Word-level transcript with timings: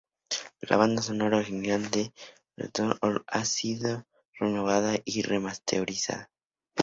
La 0.61 0.77
banda 0.77 1.03
sonora 1.03 1.37
original 1.37 1.91
de 1.91 2.11
Rondo 2.57 2.93
of 3.01 3.01
Blood 3.01 3.21
ha 3.27 3.45
sido 3.45 4.07
renovada 4.39 4.97
y 5.05 5.21
remasterizada. 5.21 6.31